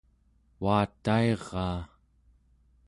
uatairaa 0.63 1.79